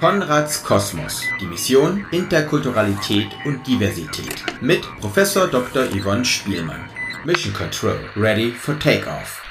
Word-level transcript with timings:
Konrads 0.00 0.62
Kosmos. 0.64 1.24
Die 1.42 1.44
Mission 1.44 2.06
Interkulturalität 2.10 3.28
und 3.44 3.66
Diversität. 3.66 4.42
Mit 4.62 4.80
Professor 4.98 5.46
Dr. 5.46 5.84
Yvonne 5.94 6.24
Spielmann. 6.24 6.88
Mission 7.26 7.52
Control. 7.52 7.98
Ready 8.16 8.50
for 8.50 8.78
Takeoff. 8.78 9.42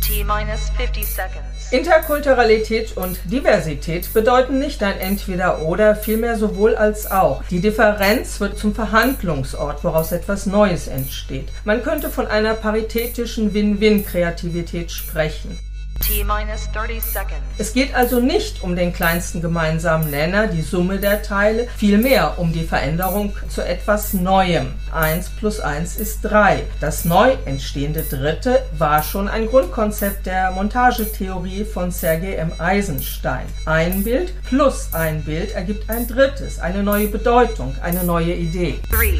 T-minus 0.00 0.70
50 0.76 1.04
seconds. 1.04 1.72
Interkulturalität 1.72 2.96
und 2.96 3.18
Diversität 3.24 4.14
bedeuten 4.14 4.60
nicht 4.60 4.84
ein 4.84 5.00
Entweder-Oder, 5.00 5.96
vielmehr 5.96 6.38
sowohl 6.38 6.76
als 6.76 7.10
auch. 7.10 7.42
Die 7.50 7.60
Differenz 7.60 8.38
wird 8.38 8.58
zum 8.58 8.76
Verhandlungsort, 8.76 9.82
woraus 9.82 10.12
etwas 10.12 10.46
Neues 10.46 10.86
entsteht. 10.86 11.48
Man 11.64 11.82
könnte 11.82 12.08
von 12.08 12.28
einer 12.28 12.54
paritätischen 12.54 13.52
Win-Win-Kreativität 13.52 14.92
sprechen. 14.92 15.58
T-minus 16.00 16.68
30 16.72 17.00
seconds. 17.02 17.42
Es 17.58 17.72
geht 17.72 17.94
also 17.94 18.20
nicht 18.20 18.62
um 18.62 18.74
den 18.76 18.92
kleinsten 18.92 19.40
gemeinsamen 19.40 20.10
Nenner, 20.10 20.46
die 20.46 20.62
Summe 20.62 20.98
der 20.98 21.22
Teile, 21.22 21.68
vielmehr 21.76 22.38
um 22.38 22.52
die 22.52 22.64
Veränderung 22.64 23.34
zu 23.48 23.64
etwas 23.64 24.12
Neuem. 24.12 24.74
1 24.92 25.30
plus 25.30 25.60
1 25.60 25.96
ist 25.96 26.22
3. 26.22 26.64
Das 26.80 27.04
neu 27.04 27.36
entstehende 27.44 28.02
Dritte 28.02 28.62
war 28.76 29.02
schon 29.02 29.28
ein 29.28 29.46
Grundkonzept 29.46 30.26
der 30.26 30.50
Montagetheorie 30.50 31.64
von 31.64 31.90
Sergei 31.90 32.34
M. 32.34 32.52
Eisenstein. 32.58 33.46
Ein 33.66 34.04
Bild 34.04 34.34
plus 34.44 34.92
ein 34.92 35.22
Bild 35.22 35.52
ergibt 35.52 35.88
ein 35.88 36.06
drittes, 36.06 36.58
eine 36.58 36.82
neue 36.82 37.08
Bedeutung, 37.08 37.74
eine 37.82 38.04
neue 38.04 38.34
Idee. 38.34 38.80
3, 38.90 39.18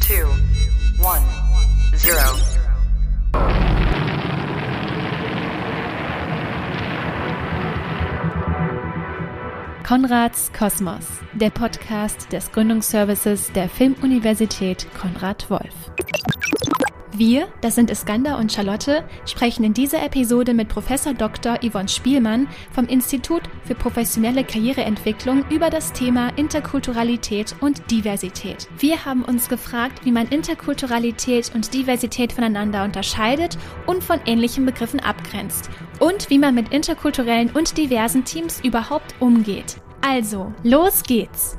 2, 0.00 0.24
1, 1.10 1.22
0. 2.04 3.83
Konrads 9.86 10.50
Kosmos, 10.54 11.04
der 11.34 11.50
Podcast 11.50 12.32
des 12.32 12.50
Gründungsservices 12.52 13.52
der 13.52 13.68
Filmuniversität 13.68 14.86
Konrad 14.98 15.50
Wolf. 15.50 15.74
Wir, 17.16 17.46
das 17.60 17.76
sind 17.76 17.90
Iskander 17.90 18.38
und 18.38 18.50
Charlotte, 18.50 19.04
sprechen 19.24 19.62
in 19.62 19.72
dieser 19.72 20.04
Episode 20.04 20.52
mit 20.52 20.68
Professor 20.68 21.14
Dr. 21.14 21.58
Yvonne 21.62 21.88
Spielmann 21.88 22.48
vom 22.72 22.86
Institut 22.86 23.42
für 23.64 23.76
professionelle 23.76 24.42
Karriereentwicklung 24.42 25.44
über 25.48 25.70
das 25.70 25.92
Thema 25.92 26.30
Interkulturalität 26.36 27.54
und 27.60 27.88
Diversität. 27.88 28.66
Wir 28.78 29.04
haben 29.04 29.22
uns 29.22 29.48
gefragt, 29.48 30.04
wie 30.04 30.10
man 30.10 30.26
Interkulturalität 30.26 31.52
und 31.54 31.72
Diversität 31.72 32.32
voneinander 32.32 32.82
unterscheidet 32.82 33.58
und 33.86 34.02
von 34.02 34.18
ähnlichen 34.26 34.66
Begriffen 34.66 34.98
abgrenzt 34.98 35.70
und 36.00 36.30
wie 36.30 36.40
man 36.40 36.56
mit 36.56 36.72
interkulturellen 36.72 37.50
und 37.52 37.78
diversen 37.78 38.24
Teams 38.24 38.60
überhaupt 38.64 39.14
umgeht. 39.20 39.76
Also, 40.06 40.52
los 40.62 41.02
geht's! 41.02 41.56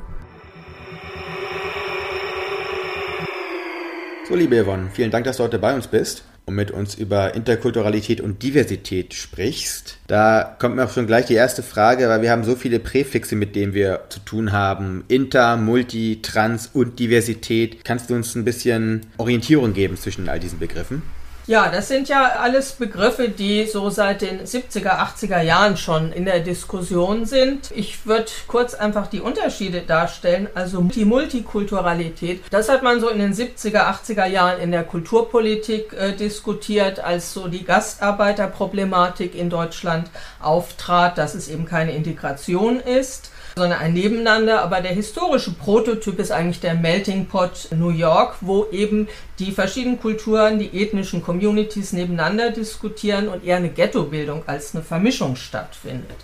So, 4.28 4.36
liebe 4.36 4.64
Yvonne, 4.64 4.92
vielen 4.94 5.10
Dank, 5.10 5.26
dass 5.26 5.38
du 5.38 5.44
heute 5.44 5.58
bei 5.58 5.74
uns 5.74 5.88
bist 5.88 6.24
und 6.46 6.54
mit 6.54 6.70
uns 6.70 6.94
über 6.94 7.34
Interkulturalität 7.34 8.22
und 8.22 8.44
Diversität 8.44 9.16
sprichst. 9.16 9.98
Da 10.06 10.56
kommt 10.60 10.76
mir 10.76 10.86
auch 10.86 10.94
schon 10.94 11.08
gleich 11.08 11.26
die 11.26 11.34
erste 11.34 11.64
Frage, 11.64 12.08
weil 12.08 12.22
wir 12.22 12.30
haben 12.30 12.44
so 12.44 12.56
viele 12.56 12.78
Präfixe, 12.78 13.36
mit 13.36 13.56
denen 13.56 13.74
wir 13.74 14.02
zu 14.10 14.20
tun 14.20 14.52
haben. 14.52 15.06
Inter, 15.08 15.58
Multi, 15.58 16.20
Trans 16.22 16.70
und 16.72 17.00
Diversität. 17.00 17.84
Kannst 17.84 18.12
du 18.12 18.14
uns 18.14 18.36
ein 18.36 18.46
bisschen 18.46 19.08
Orientierung 19.18 19.74
geben 19.74 19.98
zwischen 19.98 20.30
all 20.30 20.40
diesen 20.40 20.60
Begriffen? 20.60 21.02
Ja, 21.48 21.70
das 21.70 21.90
sind 21.90 22.10
ja 22.10 22.24
alles 22.42 22.72
Begriffe, 22.72 23.30
die 23.30 23.68
so 23.68 23.92
seit 23.92 24.24
den 24.24 24.42
70er, 24.46 24.98
80er 24.98 25.42
Jahren 25.42 25.78
schon 25.78 26.12
in 26.12 26.26
der 26.26 26.40
Diskussion 26.40 27.28
sind. 27.28 27.70
Ich 27.76 28.08
würde 28.08 28.26
kurz 28.48 28.74
einfach 28.74 29.06
die 29.06 29.22
Unterschiede 29.22 29.82
darstellen. 29.82 30.50
Also 30.56 30.82
die 30.82 31.06
Multikulturalität, 31.06 32.42
das 32.50 32.68
hat 32.68 32.82
man 32.82 33.00
so 33.00 33.10
in 33.10 33.20
den 33.20 33.34
70er, 33.36 33.86
80er 33.86 34.26
Jahren 34.26 34.60
in 34.60 34.72
der 34.72 34.86
Kulturpolitik 34.86 35.94
äh, 35.94 36.14
diskutiert, 36.14 37.00
als 37.00 37.32
so 37.34 37.48
die 37.48 37.64
Gastarbeiterproblematik 37.64 39.36
in 39.36 39.52
Deutschland 39.52 40.10
auftrat, 40.42 41.20
dass 41.20 41.36
es 41.36 41.48
eben 41.48 41.66
keine 41.66 41.92
Integration 41.92 42.80
ist 42.80 43.30
sondern 43.56 43.80
ein 43.80 43.94
Nebeneinander. 43.94 44.62
Aber 44.62 44.82
der 44.82 44.92
historische 44.92 45.52
Prototyp 45.52 46.20
ist 46.20 46.32
eigentlich 46.32 46.60
der 46.60 46.76
Melting 46.76 47.28
Pot 47.28 47.70
New 47.72 47.90
York, 47.90 48.38
wo 48.42 48.68
eben 48.72 49.08
die 49.40 49.52
verschiedenen 49.52 50.00
Kulturen, 50.00 50.60
die 50.60 50.82
ethnischen 50.82 51.24
Communities 51.24 51.94
nebeneinander 51.94 52.52
diskutieren 52.52 53.28
und 53.28 53.46
eher 53.46 53.58
eine 53.58 53.70
Ghettobildung 53.70 54.44
als 54.48 54.76
eine 54.76 54.84
Vermischung 54.84 55.36
stattfindet. 55.36 56.18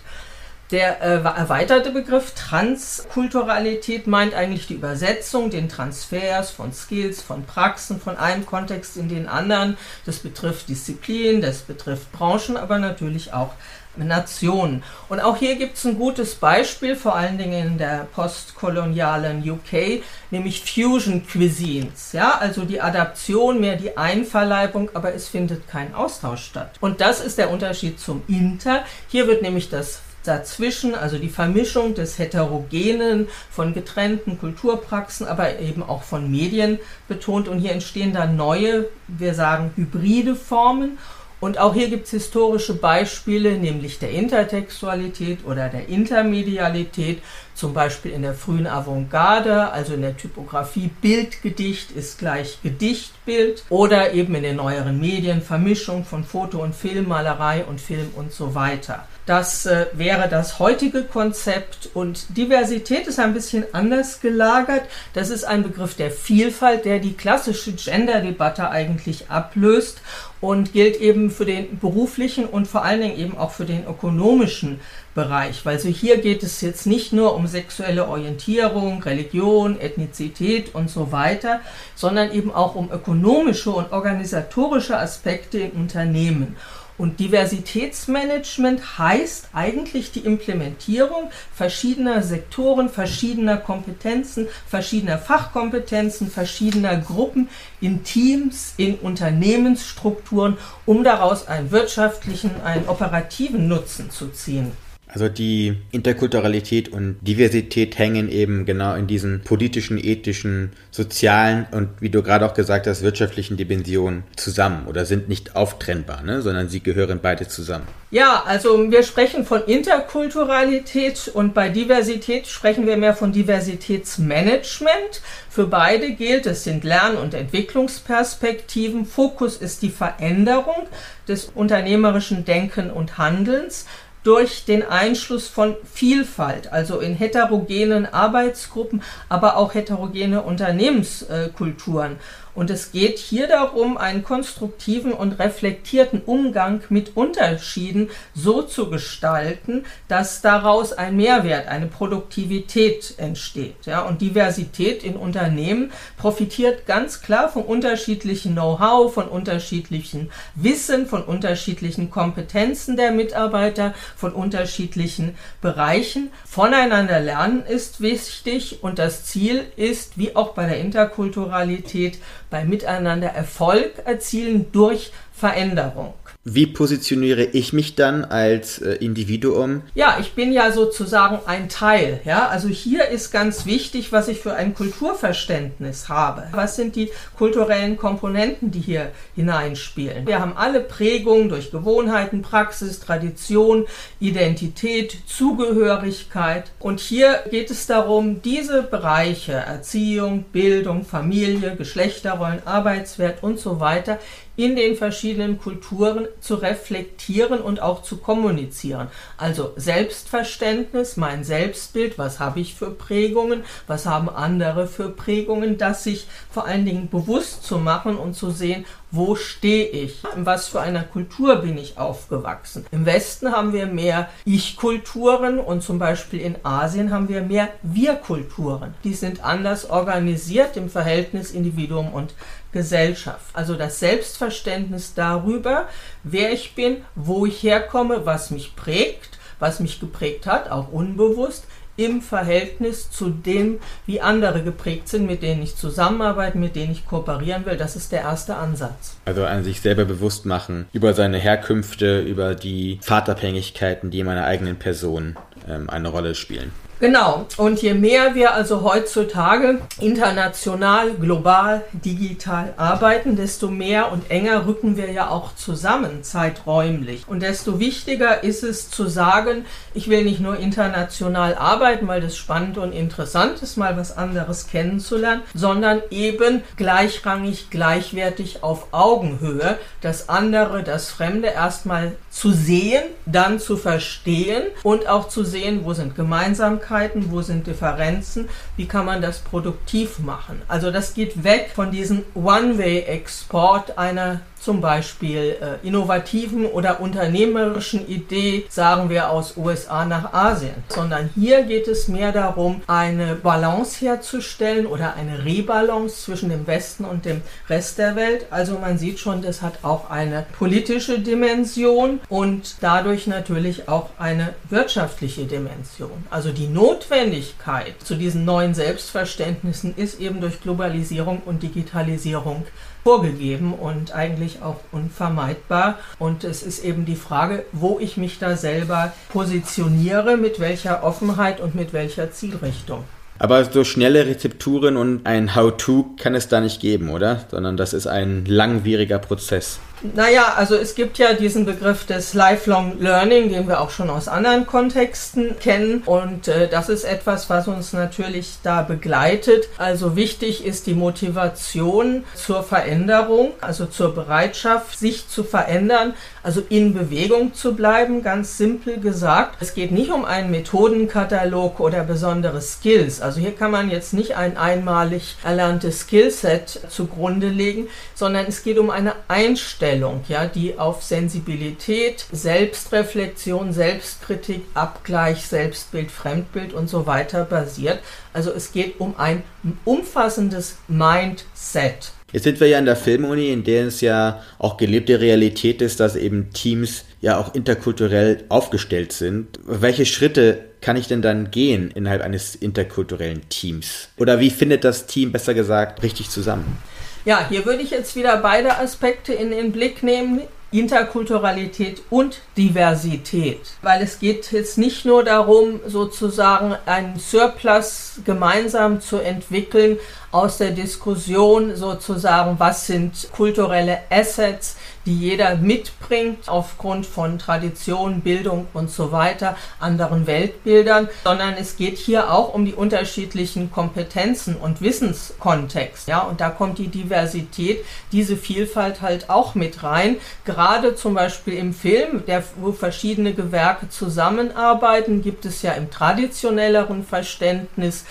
Der 0.72 1.02
äh, 1.02 1.22
erweiterte 1.22 1.90
Begriff 1.90 2.32
Transkulturalität 2.34 4.06
meint 4.06 4.32
eigentlich 4.32 4.66
die 4.66 4.74
Übersetzung, 4.74 5.50
den 5.50 5.68
Transfers 5.68 6.50
von 6.50 6.72
Skills, 6.72 7.20
von 7.20 7.44
Praxen, 7.44 8.00
von 8.00 8.16
einem 8.16 8.46
Kontext 8.46 8.96
in 8.96 9.10
den 9.10 9.28
anderen. 9.28 9.76
Das 10.06 10.20
betrifft 10.20 10.70
Disziplinen, 10.70 11.42
das 11.42 11.58
betrifft 11.58 12.10
Branchen, 12.12 12.56
aber 12.56 12.78
natürlich 12.78 13.34
auch 13.34 13.52
Nationen. 13.96 14.82
Und 15.08 15.20
auch 15.20 15.36
hier 15.36 15.56
gibt 15.56 15.76
es 15.76 15.84
ein 15.84 15.98
gutes 15.98 16.34
Beispiel, 16.34 16.96
vor 16.96 17.14
allen 17.14 17.38
Dingen 17.38 17.66
in 17.66 17.78
der 17.78 18.06
postkolonialen 18.14 19.48
UK, 19.48 20.02
nämlich 20.30 20.62
Fusion 20.64 21.26
Cuisines. 21.26 22.12
Ja, 22.12 22.38
also 22.38 22.64
die 22.64 22.80
Adaption, 22.80 23.60
mehr 23.60 23.76
die 23.76 23.96
Einverleibung, 23.96 24.90
aber 24.94 25.14
es 25.14 25.28
findet 25.28 25.68
kein 25.68 25.94
Austausch 25.94 26.44
statt. 26.44 26.76
Und 26.80 27.00
das 27.00 27.20
ist 27.20 27.38
der 27.38 27.50
Unterschied 27.50 28.00
zum 28.00 28.22
Inter. 28.28 28.84
Hier 29.08 29.26
wird 29.26 29.42
nämlich 29.42 29.68
das 29.68 30.00
dazwischen, 30.24 30.94
also 30.94 31.18
die 31.18 31.28
Vermischung 31.28 31.94
des 31.94 32.18
Heterogenen 32.18 33.28
von 33.50 33.74
getrennten 33.74 34.38
Kulturpraxen, 34.38 35.26
aber 35.26 35.58
eben 35.58 35.82
auch 35.82 36.02
von 36.02 36.30
Medien 36.30 36.78
betont. 37.08 37.48
Und 37.48 37.58
hier 37.58 37.72
entstehen 37.72 38.12
dann 38.12 38.36
neue, 38.36 38.88
wir 39.08 39.34
sagen, 39.34 39.72
hybride 39.76 40.34
Formen. 40.34 40.98
Und 41.42 41.58
auch 41.58 41.74
hier 41.74 41.88
gibt 41.88 42.04
es 42.04 42.12
historische 42.12 42.74
Beispiele, 42.74 43.58
nämlich 43.58 43.98
der 43.98 44.12
Intertextualität 44.12 45.44
oder 45.44 45.68
der 45.68 45.88
Intermedialität, 45.88 47.20
zum 47.54 47.74
Beispiel 47.74 48.12
in 48.12 48.22
der 48.22 48.34
frühen 48.34 48.66
Avantgarde, 48.66 49.70
also 49.70 49.94
in 49.94 50.02
der 50.02 50.16
Typografie 50.16 50.90
Bildgedicht 51.00 51.92
ist 51.92 52.18
gleich 52.18 52.58
Gedichtbild 52.62 53.64
oder 53.68 54.12
eben 54.12 54.34
in 54.34 54.42
den 54.42 54.56
neueren 54.56 54.98
Medien 54.98 55.42
Vermischung 55.42 56.04
von 56.04 56.24
Foto 56.24 56.62
und 56.62 56.74
Film, 56.74 57.08
Malerei 57.08 57.64
und 57.64 57.80
Film 57.80 58.10
und 58.16 58.32
so 58.32 58.54
weiter. 58.54 59.06
Das 59.24 59.66
äh, 59.66 59.86
wäre 59.92 60.28
das 60.28 60.58
heutige 60.58 61.04
Konzept 61.04 61.90
und 61.94 62.36
Diversität 62.36 63.06
ist 63.06 63.20
ein 63.20 63.34
bisschen 63.34 63.64
anders 63.72 64.20
gelagert. 64.20 64.82
Das 65.14 65.30
ist 65.30 65.44
ein 65.44 65.62
Begriff 65.62 65.94
der 65.94 66.10
Vielfalt, 66.10 66.84
der 66.84 66.98
die 66.98 67.12
klassische 67.12 67.72
Gender-Debatte 67.72 68.68
eigentlich 68.68 69.30
ablöst 69.30 70.00
und 70.40 70.72
gilt 70.72 71.00
eben 71.00 71.30
für 71.30 71.44
den 71.44 71.78
beruflichen 71.78 72.46
und 72.46 72.66
vor 72.66 72.84
allen 72.84 73.00
Dingen 73.00 73.16
eben 73.16 73.38
auch 73.38 73.52
für 73.52 73.64
den 73.64 73.86
ökonomischen 73.86 74.80
Bereich. 75.14 75.64
Weil 75.64 75.78
so 75.78 75.88
hier 75.88 76.18
geht 76.18 76.42
es 76.42 76.60
jetzt 76.60 76.86
nicht 76.86 77.12
nur 77.12 77.34
um 77.34 77.46
sexuelle 77.46 78.08
Orientierung, 78.08 79.02
Religion, 79.02 79.78
Ethnizität 79.78 80.74
und 80.74 80.90
so 80.90 81.12
weiter, 81.12 81.60
sondern 81.94 82.32
eben 82.32 82.52
auch 82.52 82.74
um 82.74 82.90
ökonomische 82.90 83.70
und 83.70 83.92
organisatorische 83.92 84.98
Aspekte 84.98 85.58
in 85.58 85.72
Unternehmen. 85.72 86.56
Und 86.98 87.20
Diversitätsmanagement 87.20 88.98
heißt 88.98 89.48
eigentlich 89.54 90.12
die 90.12 90.20
Implementierung 90.20 91.30
verschiedener 91.52 92.22
Sektoren, 92.22 92.88
verschiedener 92.90 93.56
Kompetenzen, 93.56 94.46
verschiedener 94.68 95.18
Fachkompetenzen, 95.18 96.30
verschiedener 96.30 96.98
Gruppen 96.98 97.48
in 97.80 98.04
Teams, 98.04 98.74
in 98.76 98.96
Unternehmensstrukturen, 98.96 100.58
um 100.84 101.02
daraus 101.02 101.48
einen 101.48 101.70
wirtschaftlichen, 101.70 102.60
einen 102.62 102.88
operativen 102.88 103.68
Nutzen 103.68 104.10
zu 104.10 104.28
ziehen. 104.28 104.72
Also 105.12 105.28
die 105.28 105.76
Interkulturalität 105.90 106.88
und 106.88 107.18
Diversität 107.20 107.98
hängen 107.98 108.30
eben 108.30 108.64
genau 108.64 108.94
in 108.94 109.06
diesen 109.06 109.42
politischen, 109.42 110.02
ethischen, 110.02 110.72
sozialen 110.90 111.66
und 111.70 111.90
wie 112.00 112.08
du 112.08 112.22
gerade 112.22 112.46
auch 112.46 112.54
gesagt 112.54 112.86
hast, 112.86 113.02
wirtschaftlichen 113.02 113.58
Dimensionen 113.58 114.24
zusammen 114.36 114.86
oder 114.86 115.04
sind 115.04 115.28
nicht 115.28 115.54
auftrennbar, 115.54 116.22
ne? 116.22 116.40
sondern 116.40 116.70
sie 116.70 116.82
gehören 116.82 117.20
beide 117.20 117.46
zusammen. 117.46 117.86
Ja, 118.10 118.42
also 118.46 118.90
wir 118.90 119.02
sprechen 119.02 119.44
von 119.44 119.64
Interkulturalität 119.64 121.30
und 121.32 121.52
bei 121.52 121.68
Diversität 121.68 122.46
sprechen 122.46 122.86
wir 122.86 122.96
mehr 122.96 123.14
von 123.14 123.32
Diversitätsmanagement. 123.32 125.22
Für 125.48 125.66
beide 125.66 126.12
gilt, 126.12 126.46
es 126.46 126.64
sind 126.64 126.84
Lern- 126.84 127.16
und 127.16 127.34
Entwicklungsperspektiven. 127.34 129.04
Fokus 129.06 129.56
ist 129.56 129.82
die 129.82 129.90
Veränderung 129.90 130.86
des 131.28 131.50
unternehmerischen 131.54 132.44
Denken 132.44 132.90
und 132.90 133.16
Handelns 133.18 133.86
durch 134.24 134.64
den 134.64 134.82
Einschluss 134.82 135.48
von 135.48 135.76
Vielfalt, 135.92 136.72
also 136.72 137.00
in 137.00 137.14
heterogenen 137.14 138.06
Arbeitsgruppen, 138.06 139.02
aber 139.28 139.56
auch 139.56 139.74
heterogene 139.74 140.42
Unternehmenskulturen. 140.42 142.18
Und 142.54 142.70
es 142.70 142.92
geht 142.92 143.18
hier 143.18 143.48
darum, 143.48 143.96
einen 143.96 144.22
konstruktiven 144.22 145.12
und 145.12 145.38
reflektierten 145.38 146.20
Umgang 146.20 146.82
mit 146.90 147.16
Unterschieden 147.16 148.10
so 148.34 148.62
zu 148.62 148.90
gestalten, 148.90 149.84
dass 150.08 150.42
daraus 150.42 150.92
ein 150.92 151.16
Mehrwert, 151.16 151.68
eine 151.68 151.86
Produktivität 151.86 153.14
entsteht. 153.16 153.86
Ja, 153.86 154.02
und 154.02 154.20
Diversität 154.20 155.02
in 155.02 155.16
Unternehmen 155.16 155.92
profitiert 156.18 156.86
ganz 156.86 157.22
klar 157.22 157.48
vom 157.48 157.62
unterschiedlichen 157.62 158.52
Know-how, 158.52 159.12
von 159.12 159.28
unterschiedlichen 159.28 160.30
Wissen, 160.54 161.06
von 161.06 161.22
unterschiedlichen 161.24 162.10
Kompetenzen 162.10 162.96
der 162.96 163.12
Mitarbeiter, 163.12 163.94
von 164.14 164.32
unterschiedlichen 164.32 165.36
Bereichen. 165.62 166.30
Voneinander 166.44 167.20
lernen 167.20 167.64
ist 167.64 168.02
wichtig 168.02 168.82
und 168.82 168.98
das 168.98 169.24
Ziel 169.24 169.64
ist, 169.76 170.18
wie 170.18 170.36
auch 170.36 170.52
bei 170.52 170.66
der 170.66 170.80
Interkulturalität, 170.80 172.18
bei 172.52 172.64
Miteinander 172.66 173.28
Erfolg 173.28 174.02
erzielen 174.04 174.70
durch 174.72 175.10
Veränderung. 175.34 176.12
Wie 176.44 176.66
positioniere 176.66 177.44
ich 177.44 177.72
mich 177.72 177.94
dann 177.94 178.24
als 178.24 178.78
äh, 178.78 178.94
Individuum? 178.94 179.82
Ja, 179.94 180.16
ich 180.20 180.32
bin 180.32 180.52
ja 180.52 180.72
sozusagen 180.72 181.38
ein 181.46 181.68
Teil. 181.68 182.20
Ja, 182.24 182.48
also 182.48 182.66
hier 182.66 183.06
ist 183.10 183.30
ganz 183.30 183.64
wichtig, 183.64 184.10
was 184.10 184.26
ich 184.26 184.40
für 184.40 184.54
ein 184.54 184.74
Kulturverständnis 184.74 186.08
habe. 186.08 186.48
Was 186.50 186.74
sind 186.74 186.96
die 186.96 187.12
kulturellen 187.38 187.96
Komponenten, 187.96 188.72
die 188.72 188.80
hier 188.80 189.12
hineinspielen? 189.36 190.26
Wir 190.26 190.40
haben 190.40 190.56
alle 190.56 190.80
Prägungen 190.80 191.48
durch 191.48 191.70
Gewohnheiten, 191.70 192.42
Praxis, 192.42 192.98
Tradition, 192.98 193.86
Identität, 194.18 195.18
Zugehörigkeit. 195.26 196.72
Und 196.80 196.98
hier 196.98 197.38
geht 197.52 197.70
es 197.70 197.86
darum, 197.86 198.42
diese 198.42 198.82
Bereiche 198.82 199.52
Erziehung, 199.52 200.42
Bildung, 200.50 201.04
Familie, 201.04 201.76
Geschlechterrollen, 201.76 202.66
Arbeitswert 202.66 203.44
und 203.44 203.60
so 203.60 203.78
weiter 203.78 204.18
in 204.56 204.76
den 204.76 204.96
verschiedenen 204.96 205.58
Kulturen 205.58 206.28
zu 206.40 206.56
reflektieren 206.56 207.60
und 207.60 207.80
auch 207.80 208.02
zu 208.02 208.18
kommunizieren. 208.18 209.08
Also 209.38 209.72
Selbstverständnis, 209.76 211.16
mein 211.16 211.42
Selbstbild, 211.42 212.18
was 212.18 212.38
habe 212.38 212.60
ich 212.60 212.74
für 212.74 212.90
Prägungen, 212.90 213.64
was 213.86 214.06
haben 214.06 214.28
andere 214.28 214.86
für 214.86 215.08
Prägungen, 215.08 215.78
das 215.78 216.04
sich 216.04 216.26
vor 216.50 216.66
allen 216.66 216.84
Dingen 216.84 217.08
bewusst 217.08 217.64
zu 217.64 217.78
machen 217.78 218.16
und 218.16 218.34
zu 218.34 218.50
sehen, 218.50 218.84
wo 219.12 219.36
stehe 219.36 219.86
ich? 219.88 220.22
In 220.34 220.46
was 220.46 220.68
für 220.68 220.80
einer 220.80 221.02
Kultur 221.02 221.56
bin 221.56 221.76
ich 221.76 221.98
aufgewachsen? 221.98 222.86
Im 222.90 223.04
Westen 223.04 223.52
haben 223.52 223.74
wir 223.74 223.86
mehr 223.86 224.30
Ich-Kulturen 224.46 225.58
und 225.58 225.82
zum 225.82 225.98
Beispiel 225.98 226.40
in 226.40 226.56
Asien 226.64 227.12
haben 227.12 227.28
wir 227.28 227.42
mehr 227.42 227.68
Wir-Kulturen. 227.82 228.94
Die 229.04 229.12
sind 229.12 229.44
anders 229.44 229.88
organisiert 229.88 230.78
im 230.78 230.88
Verhältnis 230.88 231.50
Individuum 231.50 232.10
und 232.12 232.32
Gesellschaft. 232.72 233.44
Also 233.52 233.74
das 233.74 234.00
Selbstverständnis 234.00 235.12
darüber, 235.12 235.88
wer 236.24 236.50
ich 236.52 236.74
bin, 236.74 237.04
wo 237.14 237.44
ich 237.44 237.62
herkomme, 237.62 238.24
was 238.24 238.50
mich 238.50 238.74
prägt, 238.76 239.38
was 239.58 239.78
mich 239.78 240.00
geprägt 240.00 240.46
hat, 240.46 240.70
auch 240.70 240.90
unbewusst, 240.90 241.66
im 242.04 242.20
Verhältnis 242.20 243.10
zu 243.10 243.30
dem, 243.30 243.78
wie 244.06 244.20
andere 244.20 244.62
geprägt 244.62 245.08
sind, 245.08 245.26
mit 245.26 245.42
denen 245.42 245.62
ich 245.62 245.76
zusammenarbeite, 245.76 246.58
mit 246.58 246.76
denen 246.76 246.92
ich 246.92 247.06
kooperieren 247.06 247.66
will. 247.66 247.76
Das 247.76 247.96
ist 247.96 248.12
der 248.12 248.22
erste 248.22 248.56
Ansatz. 248.56 249.16
Also 249.24 249.44
an 249.44 249.64
sich 249.64 249.80
selber 249.80 250.04
bewusst 250.04 250.46
machen 250.46 250.86
über 250.92 251.14
seine 251.14 251.38
Herkünfte, 251.38 252.20
über 252.20 252.54
die 252.54 252.98
Fahrtabhängigkeiten, 253.02 254.10
die 254.10 254.20
in 254.20 254.26
meiner 254.26 254.44
eigenen 254.44 254.76
Person 254.76 255.36
ähm, 255.68 255.88
eine 255.88 256.08
Rolle 256.08 256.34
spielen. 256.34 256.72
Genau. 257.02 257.46
Und 257.56 257.82
je 257.82 257.94
mehr 257.94 258.36
wir 258.36 258.54
also 258.54 258.84
heutzutage 258.84 259.80
international, 259.98 261.14
global, 261.14 261.82
digital 261.92 262.74
arbeiten, 262.76 263.34
desto 263.34 263.66
mehr 263.66 264.12
und 264.12 264.30
enger 264.30 264.68
rücken 264.68 264.96
wir 264.96 265.10
ja 265.10 265.28
auch 265.28 265.56
zusammen, 265.56 266.22
zeiträumlich. 266.22 267.24
Und 267.26 267.42
desto 267.42 267.80
wichtiger 267.80 268.44
ist 268.44 268.62
es 268.62 268.88
zu 268.88 269.08
sagen, 269.08 269.66
ich 269.94 270.08
will 270.10 270.22
nicht 270.22 270.38
nur 270.38 270.60
international 270.60 271.56
arbeiten, 271.56 272.06
weil 272.06 272.20
das 272.20 272.36
spannend 272.36 272.78
und 272.78 272.92
interessant 272.92 273.60
ist, 273.62 273.76
mal 273.76 273.96
was 273.96 274.16
anderes 274.16 274.68
kennenzulernen, 274.68 275.42
sondern 275.54 276.02
eben 276.10 276.62
gleichrangig, 276.76 277.68
gleichwertig 277.70 278.62
auf 278.62 278.92
Augenhöhe 278.92 279.76
das 280.02 280.28
andere, 280.28 280.84
das 280.84 281.10
Fremde 281.10 281.48
erstmal 281.48 282.12
zu 282.32 282.50
sehen, 282.50 283.04
dann 283.26 283.60
zu 283.60 283.76
verstehen 283.76 284.64
und 284.82 285.06
auch 285.06 285.28
zu 285.28 285.44
sehen, 285.44 285.84
wo 285.84 285.92
sind 285.92 286.16
Gemeinsamkeiten, 286.16 287.30
wo 287.30 287.42
sind 287.42 287.66
Differenzen, 287.66 288.48
wie 288.76 288.86
kann 288.86 289.04
man 289.04 289.20
das 289.20 289.40
produktiv 289.40 290.18
machen. 290.18 290.62
Also 290.66 290.90
das 290.90 291.12
geht 291.12 291.44
weg 291.44 291.70
von 291.74 291.90
diesem 291.90 292.24
One-Way-Export 292.34 293.98
einer 293.98 294.40
zum 294.62 294.80
Beispiel 294.80 295.56
äh, 295.60 295.86
innovativen 295.86 296.66
oder 296.66 297.00
unternehmerischen 297.00 298.08
Idee, 298.08 298.64
sagen 298.68 299.10
wir 299.10 299.30
aus 299.30 299.56
USA 299.56 300.04
nach 300.04 300.32
Asien, 300.32 300.74
sondern 300.88 301.30
hier 301.34 301.62
geht 301.62 301.88
es 301.88 302.06
mehr 302.08 302.32
darum, 302.32 302.82
eine 302.86 303.34
Balance 303.34 304.04
herzustellen 304.04 304.86
oder 304.86 305.14
eine 305.14 305.44
Rebalance 305.44 306.22
zwischen 306.24 306.50
dem 306.50 306.66
Westen 306.66 307.04
und 307.04 307.24
dem 307.24 307.42
Rest 307.68 307.98
der 307.98 308.14
Welt. 308.14 308.46
Also 308.50 308.78
man 308.78 308.98
sieht 308.98 309.18
schon, 309.18 309.42
das 309.42 309.62
hat 309.62 309.80
auch 309.82 310.10
eine 310.10 310.46
politische 310.56 311.18
Dimension 311.18 312.20
und 312.28 312.76
dadurch 312.80 313.26
natürlich 313.26 313.88
auch 313.88 314.10
eine 314.18 314.54
wirtschaftliche 314.70 315.44
Dimension. 315.44 316.24
Also 316.30 316.52
die 316.52 316.68
Notwendigkeit 316.68 317.94
zu 318.04 318.14
diesen 318.14 318.44
neuen 318.44 318.74
Selbstverständnissen 318.74 319.94
ist 319.96 320.20
eben 320.20 320.40
durch 320.40 320.60
Globalisierung 320.60 321.42
und 321.44 321.62
Digitalisierung 321.62 322.64
vorgegeben 323.02 323.74
und 323.74 324.14
eigentlich 324.14 324.62
auch 324.62 324.80
unvermeidbar. 324.92 325.98
Und 326.18 326.44
es 326.44 326.62
ist 326.62 326.84
eben 326.84 327.04
die 327.04 327.16
Frage, 327.16 327.64
wo 327.72 327.98
ich 328.00 328.16
mich 328.16 328.38
da 328.38 328.56
selber 328.56 329.12
positioniere, 329.30 330.36
mit 330.36 330.60
welcher 330.60 331.02
Offenheit 331.02 331.60
und 331.60 331.74
mit 331.74 331.92
welcher 331.92 332.30
Zielrichtung. 332.30 333.04
Aber 333.38 333.64
so 333.64 333.82
schnelle 333.82 334.26
Rezepturen 334.26 334.96
und 334.96 335.26
ein 335.26 335.56
How-to 335.56 336.14
kann 336.16 336.34
es 336.34 336.46
da 336.46 336.60
nicht 336.60 336.80
geben, 336.80 337.10
oder? 337.10 337.44
Sondern 337.50 337.76
das 337.76 337.92
ist 337.92 338.06
ein 338.06 338.44
langwieriger 338.44 339.18
Prozess. 339.18 339.80
Naja, 340.02 340.54
also 340.56 340.74
es 340.74 340.96
gibt 340.96 341.18
ja 341.18 341.32
diesen 341.32 341.64
Begriff 341.64 342.04
des 342.06 342.34
Lifelong 342.34 342.98
Learning, 342.98 343.50
den 343.50 343.68
wir 343.68 343.80
auch 343.80 343.90
schon 343.90 344.10
aus 344.10 344.26
anderen 344.26 344.66
Kontexten 344.66 345.56
kennen. 345.60 346.02
Und 346.04 346.48
äh, 346.48 346.68
das 346.68 346.88
ist 346.88 347.04
etwas, 347.04 347.48
was 347.48 347.68
uns 347.68 347.92
natürlich 347.92 348.56
da 348.64 348.82
begleitet. 348.82 349.68
Also 349.78 350.16
wichtig 350.16 350.66
ist 350.66 350.88
die 350.88 350.94
Motivation 350.94 352.24
zur 352.34 352.64
Veränderung, 352.64 353.52
also 353.60 353.86
zur 353.86 354.12
Bereitschaft, 354.12 354.98
sich 354.98 355.28
zu 355.28 355.44
verändern, 355.44 356.14
also 356.42 356.62
in 356.68 356.94
Bewegung 356.94 357.54
zu 357.54 357.74
bleiben, 357.74 358.24
ganz 358.24 358.58
simpel 358.58 358.98
gesagt. 358.98 359.58
Es 359.60 359.72
geht 359.72 359.92
nicht 359.92 360.10
um 360.10 360.24
einen 360.24 360.50
Methodenkatalog 360.50 361.78
oder 361.78 362.02
besondere 362.02 362.60
Skills. 362.60 363.20
Also 363.20 363.38
hier 363.38 363.52
kann 363.52 363.70
man 363.70 363.88
jetzt 363.88 364.14
nicht 364.14 364.36
ein 364.36 364.56
einmalig 364.56 365.36
erlerntes 365.44 366.00
Skillset 366.00 366.80
zugrunde 366.88 367.48
legen, 367.48 367.86
sondern 368.16 368.46
es 368.46 368.64
geht 368.64 368.78
um 368.78 368.90
eine 368.90 369.14
Einstellung 369.28 369.91
Einstellung, 369.92 370.22
ja, 370.28 370.46
die 370.46 370.78
auf 370.78 371.02
Sensibilität, 371.02 372.24
Selbstreflexion, 372.32 373.72
Selbstkritik, 373.72 374.62
Abgleich, 374.74 375.46
Selbstbild, 375.46 376.10
Fremdbild 376.10 376.72
und 376.72 376.88
so 376.88 377.06
weiter 377.06 377.44
basiert. 377.44 378.00
Also 378.32 378.50
es 378.50 378.72
geht 378.72 379.00
um 379.00 379.14
ein 379.18 379.42
umfassendes 379.84 380.78
Mindset. 380.88 382.12
Jetzt 382.32 382.44
sind 382.44 382.60
wir 382.60 382.68
ja 382.68 382.78
in 382.78 382.86
der 382.86 382.96
Filmuni, 382.96 383.52
in 383.52 383.62
der 383.62 383.86
es 383.86 384.00
ja 384.00 384.42
auch 384.58 384.78
gelebte 384.78 385.20
Realität 385.20 385.82
ist, 385.82 386.00
dass 386.00 386.16
eben 386.16 386.50
Teams 386.52 387.04
ja 387.20 387.38
auch 387.38 387.54
interkulturell 387.54 388.44
aufgestellt 388.48 389.12
sind. 389.12 389.58
Welche 389.64 390.06
Schritte 390.06 390.64
kann 390.80 390.96
ich 390.96 391.08
denn 391.08 391.20
dann 391.20 391.50
gehen 391.50 391.90
innerhalb 391.90 392.22
eines 392.22 392.54
interkulturellen 392.54 393.48
Teams? 393.50 394.08
Oder 394.16 394.40
wie 394.40 394.50
findet 394.50 394.82
das 394.82 395.06
Team 395.06 395.30
besser 395.30 395.52
gesagt 395.52 396.02
richtig 396.02 396.30
zusammen? 396.30 396.78
Ja, 397.24 397.46
hier 397.48 397.64
würde 397.64 397.82
ich 397.82 397.90
jetzt 397.90 398.16
wieder 398.16 398.36
beide 398.38 398.78
Aspekte 398.78 399.32
in 399.32 399.50
den 399.50 399.70
Blick 399.70 400.02
nehmen. 400.02 400.42
Interkulturalität 400.72 402.02
und 402.08 402.40
Diversität, 402.56 403.60
weil 403.82 404.02
es 404.02 404.18
geht 404.18 404.50
jetzt 404.52 404.78
nicht 404.78 405.04
nur 405.04 405.22
darum, 405.22 405.80
sozusagen 405.86 406.74
einen 406.86 407.18
Surplus 407.18 408.20
gemeinsam 408.24 409.02
zu 409.02 409.18
entwickeln 409.18 409.98
aus 410.30 410.56
der 410.56 410.70
Diskussion 410.70 411.76
sozusagen, 411.76 412.58
was 412.58 412.86
sind 412.86 413.28
kulturelle 413.32 413.98
Assets, 414.08 414.76
die 415.06 415.18
jeder 415.18 415.56
mitbringt 415.56 416.48
aufgrund 416.48 417.06
von 417.06 417.38
Tradition, 417.38 418.20
Bildung 418.20 418.68
und 418.72 418.90
so 418.90 419.12
weiter, 419.12 419.56
anderen 419.80 420.26
Weltbildern, 420.26 421.08
sondern 421.24 421.54
es 421.54 421.76
geht 421.76 421.98
hier 421.98 422.32
auch 422.32 422.54
um 422.54 422.64
die 422.64 422.74
unterschiedlichen 422.74 423.70
Kompetenzen 423.70 424.56
und 424.56 424.80
Wissenskontext. 424.80 426.08
Ja, 426.08 426.20
und 426.20 426.40
da 426.40 426.50
kommt 426.50 426.78
die 426.78 426.88
Diversität, 426.88 427.84
diese 428.12 428.36
Vielfalt 428.36 429.02
halt 429.02 429.30
auch 429.30 429.54
mit 429.54 429.82
rein. 429.82 430.16
Gerade 430.44 430.94
zum 430.94 431.14
Beispiel 431.14 431.54
im 431.54 431.74
Film, 431.74 432.24
der, 432.26 432.44
wo 432.56 432.72
verschiedene 432.72 433.34
Gewerke 433.34 433.88
zusammenarbeiten, 433.88 435.22
gibt 435.22 435.44
es 435.44 435.62
ja 435.62 435.72
im 435.72 435.90
traditionelleren 435.90 437.04
Verständnis 437.04 438.04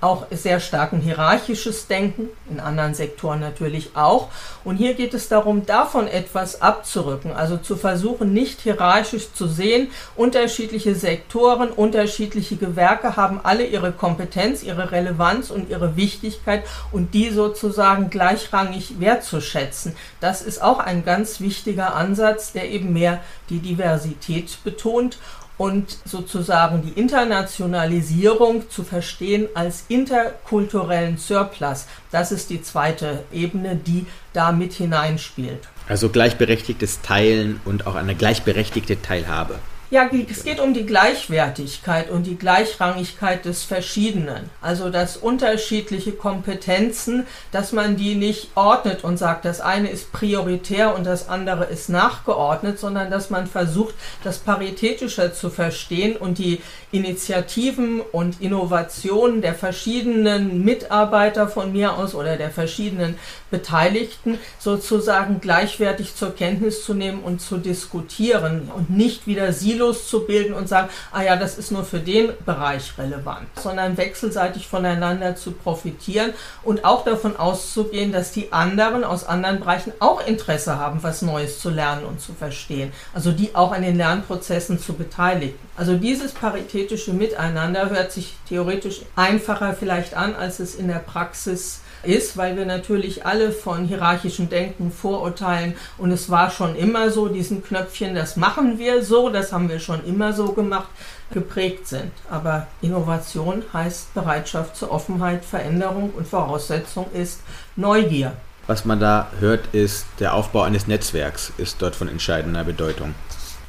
auch 0.00 0.26
sehr 0.30 0.60
starken 0.60 1.00
hierarchisches 1.00 1.86
Denken, 1.86 2.28
in 2.50 2.60
anderen 2.60 2.94
Sektoren 2.94 3.40
natürlich 3.40 3.90
auch. 3.94 4.28
Und 4.64 4.76
hier 4.76 4.94
geht 4.94 5.14
es 5.14 5.28
darum, 5.28 5.66
davon 5.66 6.08
etwas 6.08 6.29
abzurücken, 6.34 7.32
also 7.32 7.56
zu 7.56 7.76
versuchen, 7.76 8.32
nicht 8.32 8.60
hierarchisch 8.60 9.32
zu 9.32 9.46
sehen. 9.46 9.90
Unterschiedliche 10.16 10.94
Sektoren, 10.94 11.70
unterschiedliche 11.70 12.56
Gewerke 12.56 13.16
haben 13.16 13.40
alle 13.42 13.66
ihre 13.66 13.92
Kompetenz, 13.92 14.62
ihre 14.62 14.92
Relevanz 14.92 15.50
und 15.50 15.70
ihre 15.70 15.96
Wichtigkeit 15.96 16.64
und 16.92 17.14
die 17.14 17.30
sozusagen 17.30 18.10
gleichrangig 18.10 19.00
wertzuschätzen. 19.00 19.94
Das 20.20 20.42
ist 20.42 20.62
auch 20.62 20.78
ein 20.78 21.04
ganz 21.04 21.40
wichtiger 21.40 21.94
Ansatz, 21.94 22.52
der 22.52 22.70
eben 22.70 22.92
mehr 22.92 23.20
die 23.48 23.58
Diversität 23.58 24.58
betont 24.64 25.18
und 25.60 25.98
sozusagen 26.06 26.80
die 26.80 26.98
Internationalisierung 26.98 28.70
zu 28.70 28.82
verstehen 28.82 29.46
als 29.52 29.84
interkulturellen 29.88 31.18
Surplus. 31.18 31.84
Das 32.10 32.32
ist 32.32 32.48
die 32.48 32.62
zweite 32.62 33.24
Ebene, 33.30 33.76
die 33.76 34.06
da 34.32 34.52
mit 34.52 34.72
hineinspielt. 34.72 35.68
Also 35.86 36.08
gleichberechtigtes 36.08 37.02
Teilen 37.02 37.60
und 37.66 37.86
auch 37.86 37.96
eine 37.96 38.14
gleichberechtigte 38.14 39.02
Teilhabe. 39.02 39.58
Ja, 39.92 40.08
es 40.30 40.44
geht 40.44 40.60
um 40.60 40.72
die 40.72 40.86
Gleichwertigkeit 40.86 42.10
und 42.10 42.24
die 42.24 42.38
Gleichrangigkeit 42.38 43.44
des 43.44 43.64
Verschiedenen. 43.64 44.48
Also 44.60 44.88
dass 44.88 45.16
unterschiedliche 45.16 46.12
Kompetenzen, 46.12 47.26
dass 47.50 47.72
man 47.72 47.96
die 47.96 48.14
nicht 48.14 48.50
ordnet 48.54 49.02
und 49.02 49.16
sagt, 49.16 49.44
das 49.44 49.60
eine 49.60 49.90
ist 49.90 50.12
prioritär 50.12 50.94
und 50.94 51.04
das 51.04 51.28
andere 51.28 51.64
ist 51.64 51.88
nachgeordnet, 51.88 52.78
sondern 52.78 53.10
dass 53.10 53.30
man 53.30 53.48
versucht, 53.48 53.96
das 54.22 54.38
paritätischer 54.38 55.34
zu 55.34 55.50
verstehen 55.50 56.16
und 56.16 56.38
die 56.38 56.60
Initiativen 56.92 58.00
und 58.00 58.40
Innovationen 58.40 59.42
der 59.42 59.56
verschiedenen 59.56 60.64
Mitarbeiter 60.64 61.48
von 61.48 61.72
mir 61.72 61.96
aus 61.96 62.14
oder 62.14 62.36
der 62.36 62.50
verschiedenen 62.50 63.16
Beteiligten 63.50 64.38
sozusagen 64.60 65.40
gleichwertig 65.40 66.14
zur 66.14 66.32
Kenntnis 66.32 66.84
zu 66.84 66.94
nehmen 66.94 67.24
und 67.24 67.40
zu 67.40 67.58
diskutieren 67.58 68.70
und 68.72 68.90
nicht 68.90 69.26
wieder 69.26 69.52
Silos 69.80 70.08
zu 70.08 70.26
bilden 70.26 70.52
und 70.52 70.68
sagen, 70.68 70.90
ah 71.10 71.22
ja, 71.22 71.36
das 71.36 71.56
ist 71.56 71.72
nur 71.72 71.84
für 71.84 72.00
den 72.00 72.32
Bereich 72.44 72.92
relevant, 72.98 73.48
sondern 73.56 73.96
wechselseitig 73.96 74.68
voneinander 74.68 75.36
zu 75.36 75.52
profitieren 75.52 76.34
und 76.62 76.84
auch 76.84 77.02
davon 77.04 77.36
auszugehen, 77.36 78.12
dass 78.12 78.32
die 78.32 78.52
anderen 78.52 79.04
aus 79.04 79.24
anderen 79.24 79.60
Bereichen 79.60 79.92
auch 79.98 80.26
Interesse 80.26 80.78
haben, 80.78 81.02
was 81.02 81.22
Neues 81.22 81.60
zu 81.60 81.70
lernen 81.70 82.04
und 82.04 82.20
zu 82.20 82.34
verstehen. 82.34 82.92
Also 83.14 83.32
die 83.32 83.54
auch 83.54 83.72
an 83.72 83.82
den 83.82 83.96
Lernprozessen 83.96 84.78
zu 84.78 84.92
beteiligen. 84.92 85.58
Also 85.76 85.96
dieses 85.96 86.32
paritätische 86.32 87.14
Miteinander 87.14 87.88
hört 87.88 88.12
sich 88.12 88.34
theoretisch 88.48 89.00
einfacher 89.16 89.72
vielleicht 89.72 90.14
an, 90.14 90.34
als 90.34 90.60
es 90.60 90.74
in 90.74 90.88
der 90.88 90.98
Praxis 90.98 91.80
ist, 92.02 92.36
weil 92.36 92.56
wir 92.56 92.66
natürlich 92.66 93.26
alle 93.26 93.52
von 93.52 93.84
hierarchischem 93.84 94.48
Denken, 94.48 94.90
Vorurteilen 94.90 95.74
und 95.98 96.10
es 96.10 96.30
war 96.30 96.50
schon 96.50 96.76
immer 96.76 97.10
so, 97.10 97.28
diesen 97.28 97.62
Knöpfchen, 97.62 98.14
das 98.14 98.36
machen 98.36 98.78
wir 98.78 99.02
so, 99.04 99.28
das 99.30 99.52
haben 99.52 99.68
wir 99.68 99.80
schon 99.80 100.04
immer 100.04 100.32
so 100.32 100.52
gemacht, 100.52 100.88
geprägt 101.32 101.86
sind. 101.86 102.12
Aber 102.30 102.66
Innovation 102.82 103.62
heißt 103.72 104.14
Bereitschaft 104.14 104.76
zur 104.76 104.90
Offenheit, 104.90 105.44
Veränderung 105.44 106.10
und 106.16 106.26
Voraussetzung 106.26 107.06
ist 107.12 107.40
Neugier. 107.76 108.32
Was 108.66 108.84
man 108.84 109.00
da 109.00 109.28
hört, 109.40 109.74
ist, 109.74 110.06
der 110.20 110.34
Aufbau 110.34 110.62
eines 110.62 110.86
Netzwerks 110.86 111.52
ist 111.58 111.82
dort 111.82 111.96
von 111.96 112.08
entscheidender 112.08 112.64
Bedeutung. 112.64 113.14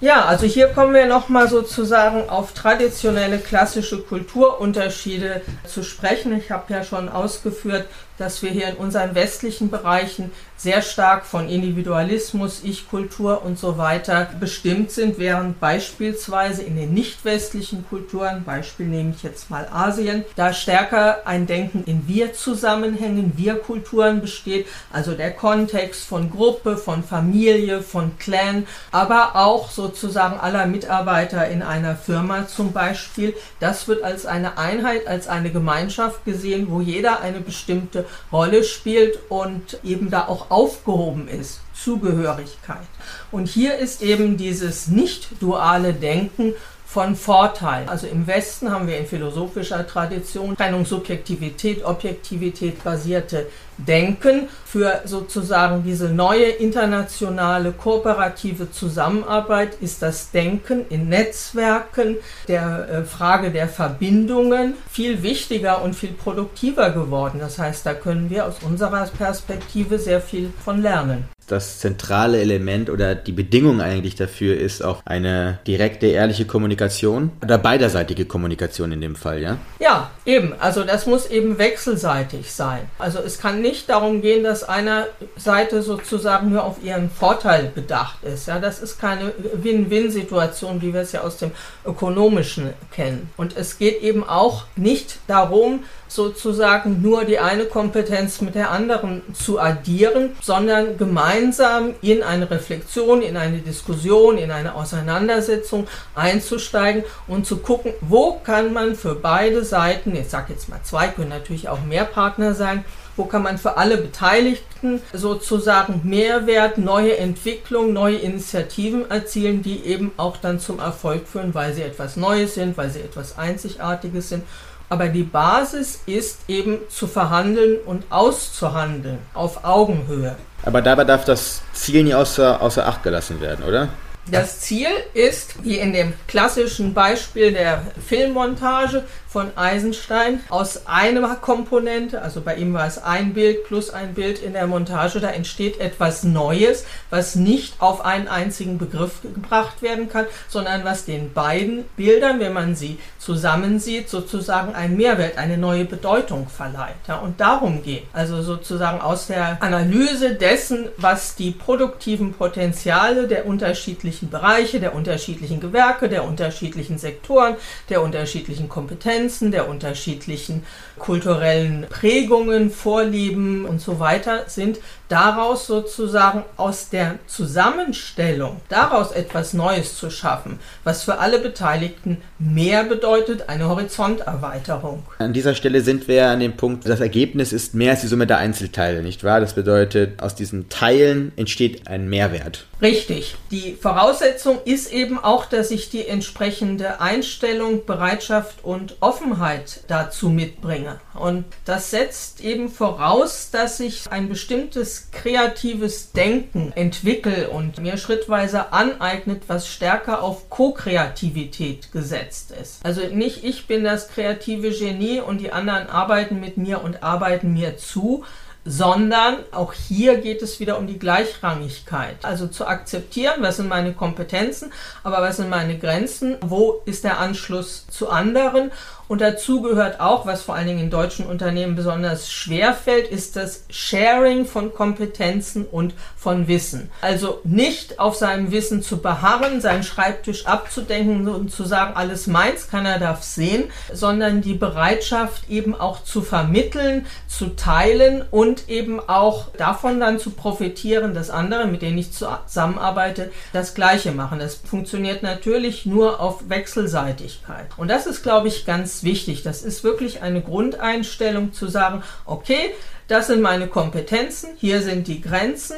Ja, 0.02 0.26
also 0.26 0.48
hier 0.48 0.68
kommen 0.70 0.96
wir 0.96 1.06
nochmal 1.06 1.48
sozusagen 1.48 2.28
auf 2.28 2.54
traditionelle 2.54 3.38
klassische 3.38 4.00
Kulturunterschiede 4.02 5.42
zu 5.68 5.84
sprechen. 5.84 6.36
Ich 6.36 6.50
habe 6.50 6.74
ja 6.74 6.84
schon 6.84 7.08
ausgeführt, 7.08 7.86
dass 8.22 8.44
wir 8.44 8.52
hier 8.52 8.70
in 8.70 8.76
unseren 8.76 9.16
westlichen 9.16 9.72
Bereichen 9.72 10.32
sehr 10.62 10.84
stark 10.84 11.26
von 11.26 11.50
Individualismus, 11.50 12.62
Ich-Kultur 12.64 13.44
und 13.44 13.58
so 13.58 13.80
weiter 13.80 14.30
bestimmt 14.40 14.92
sind, 14.92 15.18
während 15.18 15.60
beispielsweise 15.60 16.62
in 16.62 16.76
den 16.76 16.94
nicht 16.94 17.26
westlichen 17.26 17.84
Kulturen, 17.90 18.44
Beispiel 18.44 18.86
nehme 18.86 19.12
ich 19.16 19.24
jetzt 19.24 19.50
mal 19.50 19.68
Asien, 19.72 20.24
da 20.36 20.54
stärker 20.54 21.26
ein 21.26 21.48
Denken 21.48 21.84
in 21.88 22.08
Wir-Zusammenhängen, 22.08 23.34
Wir-Kulturen 23.38 24.22
besteht, 24.22 24.68
also 24.94 25.14
der 25.14 25.32
Kontext 25.32 26.04
von 26.04 26.30
Gruppe, 26.30 26.78
von 26.78 27.04
Familie, 27.04 27.82
von 27.82 28.20
Clan, 28.20 28.68
aber 28.92 29.36
auch 29.36 29.72
sozusagen 29.72 30.40
aller 30.40 30.68
Mitarbeiter 30.68 31.48
in 31.48 31.64
einer 31.64 31.96
Firma 31.96 32.48
zum 32.48 32.72
Beispiel. 32.72 33.34
Das 33.60 33.88
wird 33.88 34.04
als 34.04 34.28
eine 34.28 34.60
Einheit, 34.60 35.08
als 35.08 35.28
eine 35.28 35.50
Gemeinschaft 35.50 36.24
gesehen, 36.24 36.68
wo 36.70 36.82
jeder 36.82 37.22
eine 37.22 37.40
bestimmte 37.40 38.06
Rolle 38.32 38.64
spielt 38.64 39.20
und 39.30 39.80
eben 39.84 40.10
da 40.10 40.28
auch 40.28 40.52
aufgehoben 40.52 41.28
ist. 41.28 41.62
Zugehörigkeit. 41.74 42.88
Und 43.32 43.48
hier 43.48 43.78
ist 43.78 44.02
eben 44.02 44.38
dieses 44.38 44.88
nicht 44.88 45.30
duale 45.40 45.94
Denken 45.94 46.54
von 46.86 47.16
Vorteil. 47.16 47.88
Also 47.88 48.06
im 48.06 48.28
Westen 48.28 48.70
haben 48.70 48.86
wir 48.88 48.98
in 48.98 49.06
philosophischer 49.06 49.88
Tradition 49.88 50.58
Trennung 50.58 50.86
Subjektivität, 50.86 51.86
Objektivität 51.86 52.84
basierte 52.84 53.48
Denken 53.86 54.48
für 54.66 55.02
sozusagen 55.06 55.84
diese 55.84 56.10
neue 56.10 56.46
internationale 56.46 57.72
kooperative 57.72 58.72
Zusammenarbeit 58.72 59.76
ist 59.82 60.02
das 60.02 60.32
Denken 60.32 60.86
in 60.90 61.10
Netzwerken 61.10 62.18
der 62.48 62.90
äh, 62.90 63.04
Frage 63.04 63.52
der 63.52 63.68
Verbindungen 63.68 64.76
viel 64.90 65.24
wichtiger 65.24 65.82
und 65.82 65.96
viel 65.96 66.14
produktiver 66.14 66.92
geworden. 66.92 67.40
Das 67.40 67.60
heißt, 67.60 67.86
da 67.86 67.94
können 67.94 68.30
wir 68.30 68.46
aus 68.46 68.58
unserer 68.62 69.06
Perspektive 69.08 70.00
sehr 70.00 70.22
viel 70.22 70.54
von 70.64 70.82
lernen 70.82 71.26
das 71.52 71.80
zentrale 71.80 72.40
Element 72.40 72.90
oder 72.90 73.14
die 73.14 73.34
Bedingung 73.34 73.82
eigentlich 73.82 74.16
dafür 74.16 74.58
ist 74.58 74.84
auch 74.84 75.02
eine 75.06 75.60
direkte, 75.68 76.08
ehrliche 76.08 76.46
Kommunikation 76.46 77.32
oder 77.44 77.58
beiderseitige 77.58 78.26
Kommunikation 78.26 78.92
in 78.92 79.02
dem 79.02 79.16
Fall, 79.16 79.42
ja? 79.42 79.58
Ja, 79.80 80.12
eben. 80.26 80.54
Also 80.60 80.84
das 80.84 81.06
muss 81.06 81.30
eben 81.30 81.58
wechselseitig 81.58 82.52
sein. 82.52 82.82
Also 82.98 83.20
es 83.20 83.38
kann 83.38 83.62
nicht 83.62 83.71
darum 83.86 84.22
gehen, 84.22 84.44
dass 84.44 84.64
einer 84.64 85.08
Seite 85.38 85.82
sozusagen 85.82 86.52
nur 86.52 86.64
auf 86.64 86.84
ihren 86.84 87.10
Vorteil 87.10 87.72
bedacht 87.74 88.24
ist. 88.24 88.48
Ja, 88.48 88.60
das 88.60 88.80
ist 88.80 89.00
keine 89.00 89.34
Win-Win-Situation, 89.54 90.82
wie 90.82 90.94
wir 90.94 91.02
es 91.02 91.12
ja 91.12 91.22
aus 91.22 91.38
dem 91.38 91.52
Ökonomischen 91.86 92.74
kennen. 92.92 93.30
Und 93.38 93.56
es 93.58 93.78
geht 93.78 94.02
eben 94.02 94.28
auch 94.28 94.66
nicht 94.76 95.20
darum, 95.28 95.84
sozusagen 96.08 97.02
nur 97.02 97.24
die 97.24 97.40
eine 97.40 97.66
Kompetenz 97.66 98.42
mit 98.42 98.56
der 98.56 98.72
anderen 98.72 99.22
zu 99.34 99.60
addieren, 99.60 100.32
sondern 100.42 100.98
gemeinsam 100.98 101.96
in 102.02 102.22
eine 102.22 102.52
Reflexion, 102.52 103.22
in 103.22 103.38
eine 103.38 103.60
Diskussion, 103.60 104.38
in 104.38 104.52
eine 104.52 104.76
Auseinandersetzung 104.76 105.88
einzusteigen 106.14 107.04
und 107.28 107.46
zu 107.46 107.58
gucken, 107.58 107.94
wo 108.02 108.34
kann 108.44 108.74
man 108.74 108.96
für 108.96 109.16
beide 109.16 109.64
Seiten, 109.64 110.14
ich 110.16 110.30
sage 110.30 110.52
jetzt 110.54 110.68
mal 110.68 110.82
zwei, 110.84 111.08
können 111.08 111.30
natürlich 111.30 111.70
auch 111.70 111.82
mehr 111.82 112.06
Partner 112.06 112.54
sein, 112.54 112.84
wo 113.16 113.26
kann 113.26 113.44
man 113.44 113.58
für 113.58 113.78
alle 113.78 113.98
Beteiligten 113.98 115.02
sozusagen 115.14 116.02
Mehrwert, 116.04 116.78
neue 116.78 117.18
Entwicklung, 117.18 117.94
neue 117.94 118.18
Initiativen 118.18 119.10
erzielen, 119.10 119.62
die 119.62 119.86
eben 119.86 120.12
auch 120.18 120.38
dann 120.38 120.60
zum 120.60 120.80
Erfolg 120.80 121.28
führen, 121.28 121.54
weil 121.54 121.74
sie 121.74 121.82
etwas 121.82 122.18
Neues 122.18 122.56
sind, 122.56 122.78
weil 122.78 122.90
sie 122.90 123.02
etwas 123.02 123.38
Einzigartiges 123.38 124.30
sind 124.30 124.44
aber 124.92 125.08
die 125.08 125.24
Basis 125.24 126.02
ist 126.06 126.42
eben 126.50 126.80
zu 126.90 127.08
verhandeln 127.08 127.78
und 127.86 128.04
auszuhandeln 128.10 129.20
auf 129.34 129.64
Augenhöhe. 129.64 130.36
Aber 130.64 130.82
dabei 130.82 131.06
darf 131.06 131.24
das 131.24 131.62
Ziel 131.72 132.04
nie 132.04 132.14
außer, 132.14 132.62
außer 132.62 132.86
Acht 132.86 133.02
gelassen 133.02 133.40
werden, 133.40 133.64
oder? 133.64 133.88
Das 134.30 134.60
Ziel 134.60 134.88
ist, 135.16 135.64
wie 135.64 135.80
in 135.80 135.94
dem 135.94 136.14
klassischen 136.28 136.94
Beispiel 136.94 137.54
der 137.54 137.82
Filmmontage 138.08 139.04
von 139.28 139.58
Eisenstein, 139.58 140.42
aus 140.50 140.86
einer 140.88 141.36
Komponente, 141.36 142.22
also 142.22 142.42
bei 142.42 142.56
ihm 142.56 142.74
war 142.74 142.86
es 142.86 143.02
ein 143.02 143.34
Bild 143.34 143.64
plus 143.64 143.90
ein 143.90 144.14
Bild 144.14 144.40
in 144.40 144.54
der 144.54 144.68
Montage, 144.68 145.22
da 145.22 145.30
entsteht 145.30 145.80
etwas 145.80 146.24
Neues, 146.24 146.86
was 147.10 147.36
nicht 147.36 147.76
auf 147.80 148.04
einen 148.04 148.28
einzigen 148.28 148.78
Begriff 148.78 149.22
gebracht 149.22 149.82
werden 149.82 150.10
kann, 150.10 150.26
sondern 150.50 150.84
was 150.84 151.06
den 151.06 151.34
beiden 151.34 151.86
Bildern, 151.96 152.42
wenn 152.42 152.54
man 152.54 152.76
sie 152.76 153.00
zusammensieht, 153.20 154.10
sozusagen 154.10 154.76
einen 154.76 154.98
Mehrwert, 154.98 155.38
eine 155.38 155.58
neue 155.58 155.86
Bedeutung 155.86 156.48
verleiht. 156.50 156.96
Ja, 157.08 157.16
und 157.20 157.40
darum 157.40 157.84
geht. 157.84 158.04
Also 158.12 158.42
sozusagen 158.42 159.00
aus 159.00 159.28
der 159.28 159.64
Analyse 159.64 160.36
dessen, 160.36 160.90
was 160.98 161.36
die 161.36 161.52
produktiven 161.52 162.34
Potenziale 162.34 163.28
der 163.28 163.46
unterschiedlichen 163.46 164.11
Bereiche, 164.20 164.80
der 164.80 164.96
unterschiedlichen 164.96 165.60
Gewerke, 165.60 166.10
der 166.10 166.24
unterschiedlichen 166.24 166.98
Sektoren, 166.98 167.56
der 167.90 168.02
unterschiedlichen 168.02 168.70
Kompetenzen, 168.70 169.52
der 169.52 169.70
unterschiedlichen 169.70 170.64
kulturellen 171.00 171.86
Prägungen, 171.90 172.72
Vorlieben 172.72 173.66
und 173.66 173.82
so 173.82 174.00
weiter 174.00 174.44
sind, 174.48 174.80
daraus 175.08 175.68
sozusagen 175.68 176.44
aus 176.58 176.90
der 176.90 177.20
Zusammenstellung, 177.28 178.62
daraus 178.70 179.12
etwas 179.12 179.54
Neues 179.54 179.98
zu 179.98 180.10
schaffen, 180.10 180.60
was 180.84 181.04
für 181.04 181.20
alle 181.20 181.40
Beteiligten 181.40 182.18
mehr 182.40 182.84
bedeutet, 182.84 183.50
eine 183.50 183.68
Horizonterweiterung. 183.68 185.04
An 185.20 185.34
dieser 185.34 185.54
Stelle 185.54 185.82
sind 185.82 186.08
wir 186.08 186.28
an 186.28 186.40
dem 186.40 186.56
Punkt, 186.56 186.88
das 186.88 187.02
Ergebnis 187.02 187.52
ist 187.52 187.76
mehr 187.76 187.92
als 187.92 188.02
die 188.02 188.08
Summe 188.08 188.28
der 188.28 188.38
Einzelteile, 188.38 189.02
nicht 189.02 189.24
wahr? 189.24 189.40
Das 189.40 189.54
bedeutet, 189.54 190.22
aus 190.22 190.36
diesen 190.36 190.70
Teilen 190.70 191.34
entsteht 191.36 191.88
ein 191.88 192.10
Mehrwert. 192.10 192.66
Richtig. 192.82 193.36
Die 193.52 193.74
Voraussetzung 194.02 194.58
ist 194.66 194.92
eben 194.92 195.24
auch, 195.24 195.46
dass 195.46 195.70
ich 195.70 195.92
die 195.92 196.08
entsprechende 196.08 197.02
Einstellung, 197.02 197.86
Bereitschaft 197.86 198.64
und 198.64 198.96
Offenheit 199.00 199.82
dazu 199.88 200.30
mitbringe. 200.30 201.00
Und 201.14 201.46
das 201.66 201.92
setzt 201.92 202.42
eben 202.42 202.72
voraus, 202.72 203.52
dass 203.52 203.80
ich 203.80 204.12
ein 204.12 204.28
bestimmtes 204.28 205.12
kreatives 205.12 206.14
Denken 206.14 206.74
entwickle 206.74 207.52
und 207.52 207.78
mir 207.78 207.98
schrittweise 207.98 208.74
aneignet, 208.74 209.44
was 209.46 209.68
stärker 209.68 210.24
auf 210.24 210.50
Co-Kreativität 210.50 211.92
gesetzt 211.92 212.56
ist. 212.60 212.84
Also 212.84 213.02
nicht 213.02 213.44
ich 213.44 213.68
bin 213.68 213.84
das 213.84 214.08
kreative 214.08 214.72
Genie 214.72 215.20
und 215.20 215.38
die 215.38 215.52
anderen 215.52 215.88
arbeiten 215.88 216.40
mit 216.40 216.58
mir 216.58 216.84
und 216.84 217.04
arbeiten 217.04 217.54
mir 217.54 217.78
zu, 217.78 218.24
sondern 218.64 219.38
auch 219.52 219.74
hier 219.74 220.18
geht 220.18 220.42
es 220.42 220.60
wieder 220.60 220.78
um 220.78 220.86
die 220.86 221.00
Gleichrangigkeit. 221.00 222.18
Also 222.24 222.48
zu 222.48 222.68
akzeptieren, 222.68 223.42
was 223.42 223.58
sind 223.58 223.68
meine 223.68 223.94
Kompetenzen, 223.94 224.72
aber 225.04 225.22
was 225.22 225.38
sind 225.38 225.50
meine 225.50 225.80
Grenzen, 225.80 226.38
wo 226.42 226.82
ist 226.86 227.04
der 227.04 227.20
Anschluss 227.20 227.88
zu 227.88 228.10
anderen 228.10 228.72
und 229.12 229.20
dazu 229.20 229.62
gehört 229.62 230.00
auch, 230.00 230.26
was 230.26 230.44
vor 230.44 230.56
allen 230.56 230.68
Dingen 230.68 230.80
in 230.80 230.90
deutschen 230.90 231.26
Unternehmen 231.26 231.76
besonders 231.76 232.32
schwer 232.32 232.74
fällt, 232.74 233.10
ist 233.10 233.36
das 233.36 233.66
Sharing 233.70 234.46
von 234.46 234.74
Kompetenzen 234.74 235.66
und 235.66 235.94
von 236.16 236.48
Wissen. 236.48 236.90
Also 237.02 237.42
nicht 237.44 238.00
auf 238.00 238.16
seinem 238.16 238.54
Wissen 238.54 238.82
zu 238.82 239.02
beharren, 239.02 239.60
seinen 239.60 239.84
Schreibtisch 239.84 240.46
abzudenken 240.46 241.28
und 241.28 241.52
zu 241.52 241.66
sagen, 241.66 241.98
alles 241.98 242.28
meins, 242.28 242.70
keiner 242.70 243.00
darf 243.00 243.22
sehen, 243.22 243.66
sondern 243.92 244.42
die 244.42 244.54
Bereitschaft 244.54 245.50
eben 245.50 245.76
auch 245.76 246.06
zu 246.06 246.22
vermitteln, 246.22 247.06
zu 247.28 247.50
teilen 247.58 248.24
und 248.32 248.70
eben 248.70 249.02
auch 249.02 249.50
davon 249.58 250.00
dann 250.00 250.20
zu 250.20 250.30
profitieren, 250.30 251.14
dass 251.14 251.30
andere, 251.30 251.68
mit 251.68 251.82
denen 251.82 251.98
ich 251.98 252.14
zusammenarbeite, 252.14 253.30
das 253.52 253.76
Gleiche 253.76 254.14
machen. 254.14 254.40
Das 254.40 254.56
funktioniert 254.56 255.22
natürlich 255.22 255.86
nur 255.86 256.22
auf 256.22 256.48
Wechselseitigkeit. 256.48 257.68
Und 257.76 257.90
das 257.90 258.06
ist, 258.06 258.24
glaube 258.24 258.48
ich, 258.48 258.66
ganz 258.66 259.01
wichtig. 259.04 259.44
Das 259.44 259.64
ist 259.64 259.84
wirklich 259.84 260.22
eine 260.22 260.42
Grundeinstellung 260.42 261.54
zu 261.54 261.68
sagen, 261.68 262.04
okay, 262.26 262.72
das 263.08 263.28
sind 263.28 263.42
meine 263.42 263.68
Kompetenzen, 263.68 264.52
hier 264.58 264.82
sind 264.82 265.08
die 265.08 265.20
Grenzen, 265.20 265.76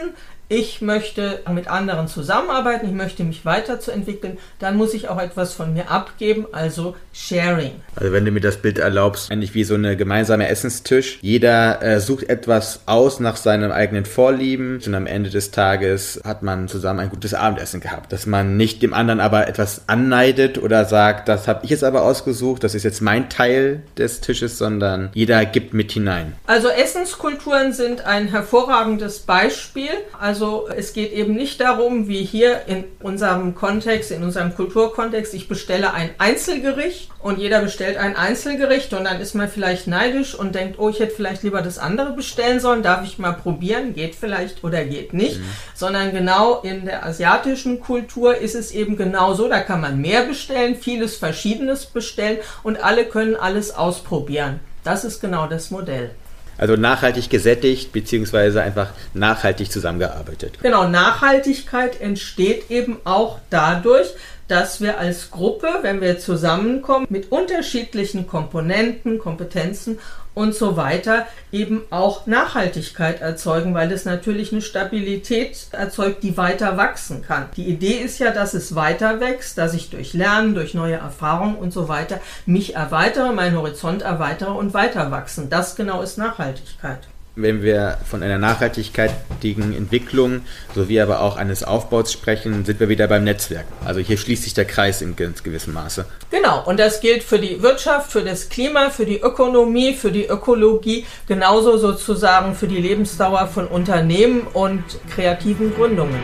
ich 0.53 0.81
möchte 0.81 1.39
mit 1.51 1.67
anderen 1.67 2.07
zusammenarbeiten, 2.07 2.85
ich 2.85 2.93
möchte 2.93 3.23
mich 3.23 3.43
weiterzuentwickeln, 3.43 4.37
dann 4.59 4.77
muss 4.77 4.93
ich 4.93 5.09
auch 5.09 5.19
etwas 5.19 5.53
von 5.53 5.73
mir 5.73 5.89
abgeben, 5.89 6.45
also 6.51 6.95
Sharing. 7.11 7.71
Also 7.95 8.13
wenn 8.13 8.23
du 8.23 8.29
mir 8.29 8.39
das 8.39 8.57
Bild 8.57 8.77
erlaubst, 8.77 9.31
eigentlich 9.31 9.55
wie 9.55 9.63
so 9.63 9.73
eine 9.73 9.97
gemeinsame 9.97 10.47
Essenstisch. 10.47 11.17
Jeder 11.21 11.81
äh, 11.81 11.99
sucht 11.99 12.29
etwas 12.29 12.81
aus 12.85 13.19
nach 13.19 13.35
seinem 13.35 13.71
eigenen 13.71 14.05
Vorlieben 14.05 14.79
und 14.85 14.93
am 14.93 15.07
Ende 15.07 15.31
des 15.31 15.49
Tages 15.49 16.21
hat 16.23 16.43
man 16.43 16.67
zusammen 16.67 16.99
ein 16.99 17.09
gutes 17.09 17.33
Abendessen 17.33 17.79
gehabt. 17.79 18.11
Dass 18.11 18.27
man 18.27 18.55
nicht 18.55 18.83
dem 18.83 18.93
anderen 18.93 19.19
aber 19.21 19.47
etwas 19.47 19.87
anneidet 19.87 20.59
oder 20.59 20.85
sagt, 20.85 21.29
das 21.29 21.47
habe 21.47 21.61
ich 21.63 21.71
jetzt 21.71 21.83
aber 21.83 22.03
ausgesucht, 22.03 22.63
das 22.63 22.75
ist 22.75 22.83
jetzt 22.83 23.01
mein 23.01 23.29
Teil 23.29 23.81
des 23.97 24.21
Tisches, 24.21 24.59
sondern 24.59 25.09
jeder 25.15 25.45
gibt 25.45 25.73
mit 25.73 25.91
hinein. 25.91 26.33
Also 26.45 26.67
Essenskulturen 26.67 27.73
sind 27.73 28.05
ein 28.05 28.27
hervorragendes 28.27 29.19
Beispiel. 29.19 29.89
Also 30.19 30.42
also 30.43 30.67
es 30.75 30.91
geht 30.91 31.13
eben 31.13 31.35
nicht 31.35 31.61
darum, 31.61 32.09
wie 32.09 32.21
hier 32.21 32.63
in 32.67 32.83
unserem 33.01 33.55
Kontext, 33.55 34.11
in 34.11 34.23
unserem 34.23 34.53
Kulturkontext, 34.53 35.33
ich 35.33 35.47
bestelle 35.47 35.93
ein 35.93 36.09
Einzelgericht 36.17 37.09
und 37.19 37.39
jeder 37.39 37.61
bestellt 37.61 37.95
ein 37.95 38.17
Einzelgericht 38.17 38.93
und 38.93 39.05
dann 39.05 39.21
ist 39.21 39.35
man 39.35 39.47
vielleicht 39.47 39.87
neidisch 39.87 40.35
und 40.35 40.53
denkt, 40.53 40.79
oh, 40.79 40.89
ich 40.89 40.99
hätte 40.99 41.15
vielleicht 41.15 41.43
lieber 41.43 41.61
das 41.61 41.77
andere 41.77 42.11
bestellen 42.11 42.59
sollen, 42.59 42.83
darf 42.83 43.05
ich 43.05 43.19
mal 43.19 43.31
probieren, 43.31 43.93
geht 43.93 44.15
vielleicht 44.15 44.65
oder 44.65 44.83
geht 44.83 45.13
nicht, 45.13 45.39
mhm. 45.39 45.45
sondern 45.75 46.11
genau 46.11 46.59
in 46.59 46.85
der 46.85 47.05
asiatischen 47.05 47.79
Kultur 47.79 48.35
ist 48.35 48.55
es 48.55 48.71
eben 48.71 48.97
genau 48.97 49.35
so, 49.35 49.47
da 49.47 49.61
kann 49.61 49.79
man 49.79 50.01
mehr 50.01 50.23
bestellen, 50.23 50.75
vieles 50.75 51.15
Verschiedenes 51.15 51.85
bestellen 51.85 52.39
und 52.63 52.83
alle 52.83 53.05
können 53.05 53.37
alles 53.37 53.73
ausprobieren. 53.73 54.59
Das 54.83 55.05
ist 55.05 55.21
genau 55.21 55.47
das 55.47 55.71
Modell. 55.71 56.11
Also 56.57 56.75
nachhaltig 56.75 57.29
gesättigt, 57.29 57.91
beziehungsweise 57.91 58.61
einfach 58.61 58.89
nachhaltig 59.13 59.71
zusammengearbeitet. 59.71 60.59
Genau, 60.61 60.87
Nachhaltigkeit 60.87 61.99
entsteht 61.99 62.69
eben 62.69 62.97
auch 63.03 63.39
dadurch, 63.49 64.13
dass 64.47 64.81
wir 64.81 64.99
als 64.99 65.31
Gruppe, 65.31 65.67
wenn 65.81 66.01
wir 66.01 66.19
zusammenkommen, 66.19 67.07
mit 67.09 67.31
unterschiedlichen 67.31 68.27
Komponenten, 68.27 69.17
Kompetenzen 69.17 69.99
und 70.33 70.55
so 70.55 70.77
weiter 70.77 71.27
eben 71.51 71.81
auch 71.89 72.25
Nachhaltigkeit 72.25 73.21
erzeugen, 73.21 73.73
weil 73.73 73.91
es 73.91 74.05
natürlich 74.05 74.51
eine 74.51 74.61
Stabilität 74.61 75.67
erzeugt, 75.71 76.23
die 76.23 76.37
weiter 76.37 76.77
wachsen 76.77 77.21
kann. 77.21 77.49
Die 77.55 77.67
Idee 77.67 77.97
ist 77.97 78.19
ja, 78.19 78.31
dass 78.31 78.53
es 78.53 78.75
weiter 78.75 79.19
wächst, 79.19 79.57
dass 79.57 79.73
ich 79.73 79.89
durch 79.89 80.13
Lernen, 80.13 80.55
durch 80.55 80.73
neue 80.73 80.95
Erfahrungen 80.95 81.55
und 81.55 81.71
so 81.71 81.87
weiter 81.87 82.19
mich 82.45 82.75
erweitere, 82.75 83.31
meinen 83.33 83.57
Horizont 83.57 84.01
erweitere 84.01 84.51
und 84.51 84.73
weiter 84.73 85.11
wachsen. 85.11 85.49
Das 85.49 85.75
genau 85.75 86.01
ist 86.01 86.17
Nachhaltigkeit 86.17 86.99
wenn 87.35 87.63
wir 87.63 87.97
von 88.05 88.21
einer 88.21 88.37
nachhaltigkeitigen 88.37 89.75
Entwicklung 89.75 90.41
sowie 90.75 91.01
aber 91.01 91.21
auch 91.21 91.35
eines 91.35 91.63
Aufbaus 91.63 92.11
sprechen, 92.11 92.63
sind 92.63 92.79
wir 92.79 92.89
wieder 92.89 93.07
beim 93.07 93.23
Netzwerk. 93.23 93.65
Also 93.83 93.99
hier 94.01 94.17
schließt 94.17 94.43
sich 94.43 94.53
der 94.53 94.65
Kreis 94.65 95.01
in 95.01 95.15
ganz 95.15 95.41
gewissem 95.41 95.73
Maße. 95.73 96.05
Genau, 96.29 96.63
und 96.65 96.79
das 96.79 97.01
gilt 97.01 97.23
für 97.23 97.39
die 97.39 97.61
Wirtschaft, 97.63 98.11
für 98.11 98.23
das 98.23 98.49
Klima, 98.49 98.89
für 98.91 99.05
die 99.05 99.19
Ökonomie, 99.19 99.93
für 99.93 100.11
die 100.11 100.25
Ökologie, 100.25 101.05
genauso 101.27 101.77
sozusagen 101.77 102.53
für 102.55 102.67
die 102.67 102.79
Lebensdauer 102.79 103.47
von 103.47 103.67
Unternehmen 103.67 104.41
und 104.53 104.83
kreativen 105.09 105.73
Gründungen. 105.73 106.19